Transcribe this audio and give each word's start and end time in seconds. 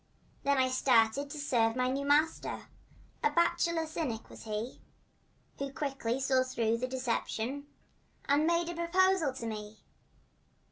Then 0.41 0.57
I 0.57 0.67
started 0.67 1.29
to 1.29 1.37
serve 1.37 1.75
my 1.75 1.87
new 1.87 2.07
master— 2.07 2.69
A 3.23 3.29
bachelor 3.29 3.85
cynic 3.85 4.31
was 4.31 4.45
he, 4.45 4.81
Who 5.59 5.71
quickly 5.71 6.19
saw 6.19 6.41
through 6.43 6.77
the 6.79 6.87
deception 6.87 7.67
And 8.25 8.47
made 8.47 8.67
a 8.69 8.73
proposal 8.73 9.31
to 9.35 9.45
me. 9.45 9.77